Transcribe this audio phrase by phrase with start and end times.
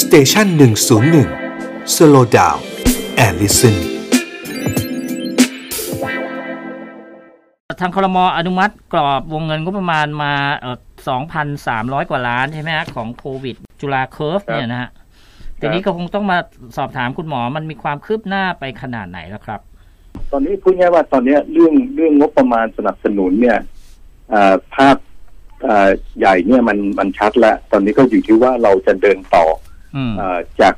[0.00, 1.28] station หนึ่งศูนย์หนึ่ง
[1.94, 3.76] slow down and listen
[7.80, 10.76] ทางครมอนุมัติกรอบวงเงินงบประมาณมาเอ่อ
[11.44, 14.90] 2,300 กว่าล้านใช่ไหมฮะของโควิด ChulaCov เนี่ยนะฮะ
[15.60, 16.38] ทีนี้ก็คงต้องมา
[16.76, 19.60] สอบถามคุณหมอมันมีความคืบหน้าไปขนาดไหนแล้วครับ
[20.32, 23.58] ตอนนี้พูดง่ายๆว่าตอนนี้เรื่องเรื่องงบประมาณสนับสนุนเนี่ย
[24.30, 24.96] เอ่อภาพ
[25.62, 25.88] เอ่อ
[26.18, 29.67] ใหญ่เนี่ยมันมันชัดแล้ว ตอนนี้ก็อยู่ที่ว่าเราจะเดินต่ออืมเอ่อ
[30.60, 30.74] จาก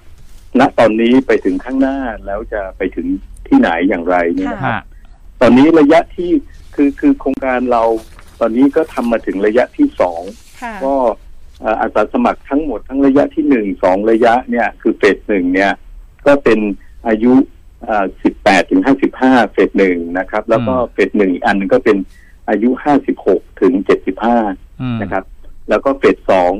[0.60, 3.06] ณตอนนี้ไปถึงข้างหน้าแล้วจะไปถึง
[3.48, 4.82] ที่ไหนอย่างไรเนี่ยนะครับฮะ
[5.40, 6.30] ตอนนี้ระยะที่
[6.74, 7.82] คือคือโครงการเรา
[8.40, 10.22] ตอนนี้ก็ทำมาถึงระยะที่สอง
[10.62, 10.94] ค่ะก็
[11.60, 15.72] เอ่ออาสาสมัครทั้งหมดทั้งระยะที่หนึ่งสองระยะเนี่ย คือเฟสหนึ่งเนี่ย
[16.26, 16.58] ก็เป็น
[17.08, 17.32] อายุ
[18.22, 21.96] สิบแปดถึงห้าสิบห้าเฟสหนึ่งนะครับ แล้วก็เฟสหนึ่งอีกอันหนึงก็เป็น
[22.48, 24.38] อายุห้าสิบหกถึงเจ็ดสิบห้า
[24.82, 25.24] อืมนะครับ
[25.68, 26.59] แล้วก็เฟสสองก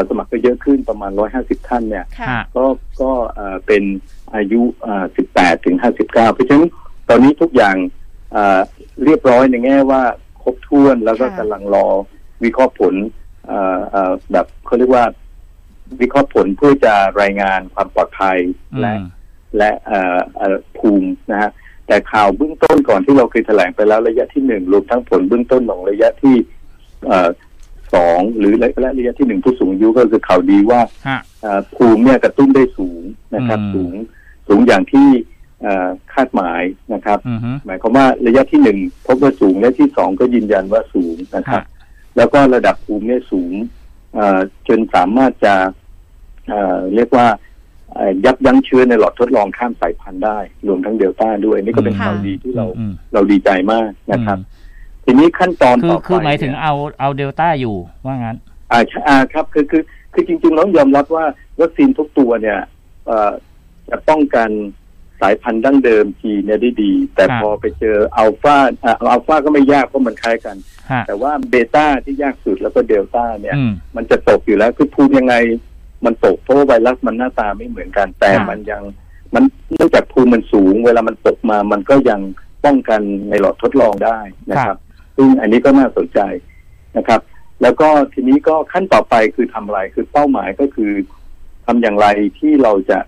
[0.00, 2.64] าสาสมัครก็เยอะขึ้นประมาณร้อยห้าสิบท่านเนี่ยค่ะฮะก็
[3.00, 3.82] ก็เอ่อเป็น
[4.34, 4.60] อายุ
[5.16, 6.70] สิบแปดถึงห้าสิบเก้าเพราะฉะนั้น
[7.08, 7.76] ตอนนี้ทุกอย่าง
[8.32, 8.60] เอ่อ
[9.04, 10.02] เรียบร้อยในแง่ว่า
[10.42, 11.86] ครบถ้วนแล้วก็ค่ะกำลังรอ
[12.44, 12.94] วิเคราะห์ผล
[13.46, 15.04] เอ่อเอ่อแบบเขาเรียกว่า
[16.00, 18.38] วิเคราะห์ผลเพื่อจะรายงานความปลอดภัย
[18.80, 19.04] และอืม
[19.58, 21.50] และเอ่อเอ่อภูมินะฮะ
[21.86, 26.36] แต่ข่าวเบื้องต้นก่อนที่เราเคยแถลงไปแล้วระยะที่หนึ่งรวมทั้งผลเบื้องต้นของระยะที่
[27.06, 27.28] เอ่อ
[27.96, 33.02] สองหรือและและระยะที่หนึ่งผู้สูงอายุก็คือข่าวดีว่าฮะเอ่อภูมิเนี่ยกระตุ้นได้สูง
[33.34, 33.94] นะครับอืมสูง
[34.48, 35.08] สูงอย่างที่
[35.62, 36.62] เอ่อคาดหมาย
[36.94, 41.64] นะครับอืมฮึหมายความว่าระยะที่หนึ่งพบว่าสูงและที่สองก็ยืนยันว่าสูงนะครับฮะ
[42.16, 43.52] แล้วก็ระดับภูมิเนี่ยสูง
[44.14, 44.38] เอ่อ
[44.68, 45.54] จนสามารถจะ
[46.48, 47.26] เอ่อเรียกว่า
[47.92, 54.64] เอ่อยับยั้งเชื้อในหลอดทดลองข้ามสายพันธุ์ได้ รวมทั้งเดลต้าด้วย นี่ก็เป็นค่ะข่าวดีที่เราอืมเราดีใจมากนะครับอืม
[55.06, 58.36] ทีนี้ขั้นตอนคือต่อไปคือหมายถึงเนี่ยเอาเอาเดลต้าอยู่ว่างั้น
[58.72, 59.82] อ่าใช่อ่าครับคือคือ
[60.12, 61.24] คือจริงๆต้องยอมรับว่า
[61.60, 62.58] วัคซีนทุกตัวเนี่ย
[63.06, 63.32] เอ่อ
[63.88, 64.50] จะป้องกัน
[65.20, 70.56] สายพันธุ์ดั้งเดิมจีนเนี่ยได้ดี แต่ครับพอไปเจออัลฟาอ่าอัลฟาก็ไม่ยากเพราะมันคล้ายกัน
[70.90, 75.34] ฮะแต่ว่าเบต้าที่ยากสุดแล้วก็เดลต้าเนี่ยอืมมันจะตกอยู่แล้วคือภูมิยังไง
[76.04, 78.82] มันตกเพราะว่าไวรัสมันหน้าตาไม่เหมือนกัน แต่ค่ะมันยัง
[79.34, 82.20] มันเนื่องจากภูมิมันสูง เวลามันตกมา มันก็ยัง
[82.64, 84.18] ป้องกันในหลอดทดลองได้
[84.50, 84.78] นะครับ
[85.16, 86.20] ซึ่งอันนี้ก็น่าสนใจ
[86.96, 87.20] นะครับ
[87.62, 90.90] แล้วก็ทีนี้ก็ขั้นต่อไปคือทำอะไรคือเป้าหมายก็คือ
[91.66, 92.06] ทำอย่างไร
[92.38, 92.98] ที่เราจะ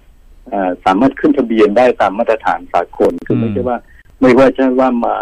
[0.48, 3.78] เอ่อสามารถขึ้นทะเบียนได้ตามมาตรฐานสากลคือไม่ใช่ว่า
[4.20, 5.16] ไม่ว่าจะว่ามา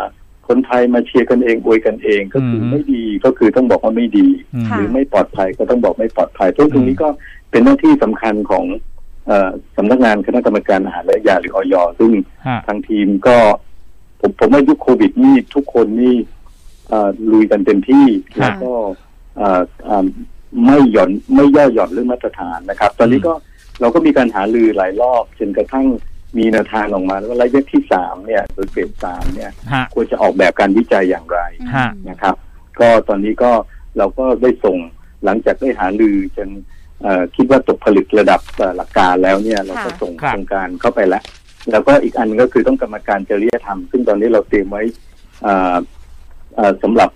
[0.49, 7.09] คนไทยมาเชียร์กันเองอวยกันเองก็คือไม่ดีก็คือต้องบอกว่าไม่ดีอืมค่ะหรือไม่ปลอดภัยก็ต้องบอกไม่ปลอดภัยเพราะตรงนี้ก็
[7.51, 8.65] เป็นหน้าที่สำคัญของ
[9.27, 12.13] เออสำนักงานคณะกรรมการอาหารและยาหรือออยซึ่ง
[12.47, 13.37] ฮะทางทีมก็
[14.21, 16.36] ผมผมว่ายุคโควิดนี่ทุกคนนี่เอ่อ
[17.33, 18.07] ลุยกันเต็มที่
[18.39, 18.73] ค่ะแล้วก็
[19.37, 20.05] เอ่อเอ่อ
[20.67, 23.33] ไม่หย่อนไม่ย่อหย่อนเรื่องมาตรฐานนะครับ ตอนนี้ก็
[23.81, 25.87] เราก็มีการหาลือหลายรอบจนกระทั่ง
[26.39, 31.41] มีแนวทางออกมาว่าระยะที่สามเนี่ยหรือเฟสสามเนี่ยฮะควรจะออกแบบการวิจัยอย่างไร
[31.77, 32.35] ฮะนะครับ
[32.81, 33.51] ก็ตอนนี้ก็
[33.99, 34.79] เราก็ได้ส่ง
[35.25, 36.49] หลังจากได้หาลือจน
[37.03, 41.23] เอ่อคิดว่าตกผลึกระดับเอ่อหลักการแล้วเนี่ย เราก็ค่ะส่งครับโครงการเข้าไปแล้ว
[41.71, 44.83] แล้วก็อีกอันก็คือต้องกรรมการจริยธรรม ซึ่งตอนนี้เราเตรียมไว้
[45.43, 45.77] เอ่อเอ่อ
[46.83, 47.11] สำหรับ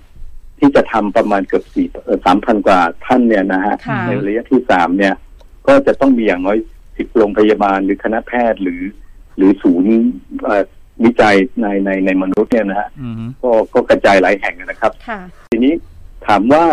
[0.58, 1.86] ที่จะทำประมาณเกือบสี่
[2.24, 5.14] สามพันกว่าท่านเนี่ยนะฮะค่ะในระยะที่สามเนี่ย
[5.66, 6.58] ก็จะต้องมีอย่างน้อย
[6.96, 8.82] สิบโรงพยาบาลหรือคณะแพทย์หรือ
[9.36, 9.92] หรือศูนย์
[10.42, 10.62] เอ่อ
[11.04, 15.74] วิจัยในในในมนุษย์เนี่ยนะฮะอืมฮึก็ก็กระจายหลายแห่งนะครับค่ะทีนี้
[16.26, 16.64] ถามว่า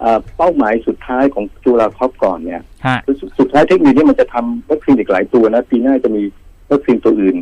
[0.00, 6.22] เอ่อเป้าหมายสุดท้ายของจุฬาครอบก่อนเนี่ยฮะคือสุดสุดท้ายเทคโนโลยีมันจะทำวัคซีนอีกหลายตัวนะปีหน้าจะมี
[6.70, 7.36] วัคซีนตัวอื่น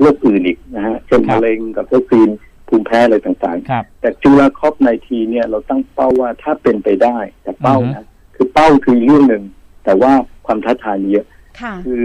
[0.00, 2.28] โรคอื่นอีกนะฮะเช่นครับมะเร็งกับวัคซีน
[2.68, 8.06] ภูมิแพ้อะไรต่างครับๆแต่จุฬาครอบในทีเนี่ยเราตั้งเป้าว่าถ้าเป็นไปได้แต่เป้าอือฮึนะ
[8.36, 9.44] คือเป้าคือเรื่องหนึ่ง
[9.84, 10.12] แต่ว่า
[10.46, 11.26] ความท้าทายเยอะ
[11.60, 12.00] ค่ะคือ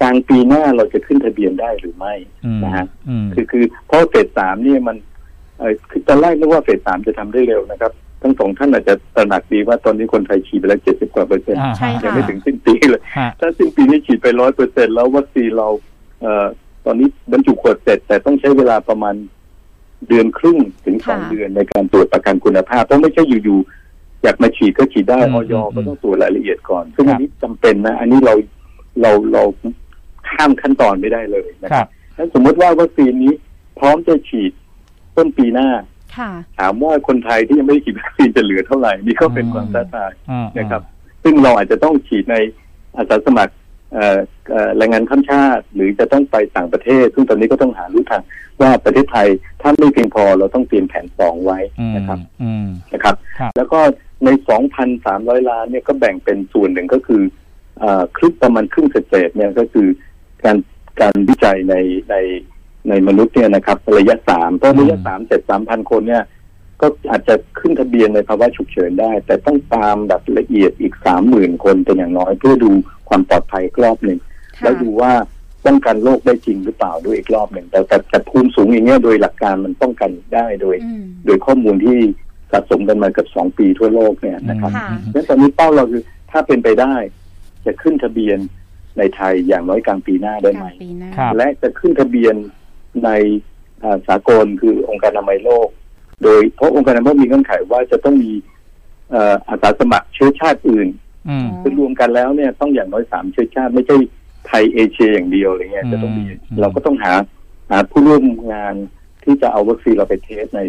[0.00, 4.96] กลางปีหน้าเราจะขึ้นทะเบียนได้หรือไม่อืมนะฮะอืมคือคือเพราะเฟสสามเนี่ยมัน
[5.58, 15.68] เออคือตอนแรกนึกว่าเฟสสามจะทำได้เร็วนะครับ ทั้งสองท่านอาจจะตระหนักดีว่าตอนนี้คนไทยฉีดไปแล้วเจ็ดสิบกว่าเปอร์เซ็นต์อ่าใช่ยังค่ะไม่ถึงสิ้นปีเลยฮะถ้าสิ้นปีนี้ฉีดไปร้อยเปอร์เซ็นแล้ววัคซีนเรา
[16.20, 16.46] เอ่อ
[16.86, 19.14] ตอนนี้บรรจุขวดเสร็จ แต่ต้องใช้เวลาประมาณ
[20.08, 28.34] เดือนครึ่งถึงสองค่ะ เดือนในการตรวจประกันคุณภาพ เพราะไม่ใช่อยู่ๆอยากมาฉีดก็ฉีดได้อืมออยอืมก็ต้องตรวจรายละเอียดก่อน ซึ่งครับอันนี้จำเป็นนะ อันนี้เรา
[29.02, 29.42] เราเรา
[30.28, 33.32] ข้ามขั้นตอนไม่ได้เลยนะคครัรับบถ้าสมมติว่าวัคซีนนี้
[33.78, 34.52] พร้อมจะฉีด
[35.16, 35.68] ต้นปีหน้า
[36.16, 40.82] ค่ะ ถามว่าคนไทยที่ยังไม่ได้ฉีดวัคซีนจะเหลือเท่าไหร่นี่ก็เป็นความท้าทายอ่านะครับ
[41.22, 42.36] ซึ่งเราอาจจะต้องฉีดใน
[42.96, 43.63] อาสาสมัครเอ่อเอ่อ
[44.76, 48.22] แรงงานข้ามชาติ หรือจะต้องไปต่างประเทศ ซึ่งตอนนี้ก็ต้องหารู้ทาง
[48.60, 49.28] ว่าประเทศไทย
[49.60, 53.80] ถ้าไม่เพียงพอเราต้องเตรียมแผนสองไว้อืมนะครับอืมนะครับครับ แล้วก็
[54.24, 54.28] ใน
[54.88, 57.22] 2,300 ล้านเนี่ยก็แบ่งเป็นส่วนหนึ่งก็คือ
[57.78, 59.88] เออ่าครึ่งประมาณครึ่งเศษๆเนี่ยก็คือ
[60.44, 60.56] การ
[61.00, 61.74] การวิจัยใน
[62.10, 62.14] ใน
[62.88, 66.24] ในมนุษย์เนี่ยนะครับ ระยะสามเพราะระยะสามเสร็จสามพันคนเนี่ย
[66.80, 72.72] ก็อาจจะขึ้นทะเบียนในภาวะฉุกเฉินได้ แต่ต้องตามแบบละเอียดอีกสามหมื่นคนเป็นอย่างน้อยเพื่อดู
[73.08, 74.18] ความปลอดภัยอีกรอบหนึ่ง
[74.56, 75.12] ค่ะแล้วดูว่า
[75.66, 81.98] ป้องกันโรคได้จริงหรือเปล่าด้วยอีกรอบหนึ่งแต่แต่แต่ภูมิสูงอย่างเงี้ยโดยหลักการมันป้องกันได้โดยอืมโดยข้อมูลที่
[82.52, 86.94] สะสมกันมาเกับสองปีทั่วโลกเนี่ยนะครับค่ะดังนั้นตอนนี้เป้าเราคือถ้าเป็นไปได้
[87.66, 88.38] จะขึ้นทะเบียน
[88.98, 92.34] ในไทยอย่างน้อยกลางปีหน้าได้กไหมลางปีหน้าครับและจะขึ้นทะเบียน
[93.04, 93.10] ใน
[93.82, 95.68] อ่าสากลคือองค์การอนามัยโลก
[96.22, 98.32] โดยเพราะองค์การอนามัยโลกมีเงื่อนไขว่าจะต้องมี
[99.10, 101.03] เอ่ออาสาสมัครเชื้อชาติอื่นอืม
[101.60, 103.96] คือรวมกันแล้วเนี่ยต้องอย่างน้อยสามเชื้อชาติไม่ใช่
[104.46, 107.12] ไทยเอเชียอย่างเดียวอะไรเงี้ยอืมจะต้องมีอืมเราก็ต้องหา
[107.70, 108.22] หาผู้ร่วม
[108.52, 108.74] งาน
[109.24, 110.60] ที่จะเอาวัคซีนเราไปเทสใน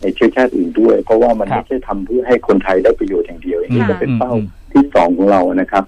[0.00, 5.84] ในเชื้อชาติอื่นด้วย เพราะว่ามันไม่ใช่ทำเพื่อให้คนไทยได้ประโยชน์อย่างเดียวอย่างนี้ค่ะจะเป็นเป้าอืมที่สองของเรานะครับ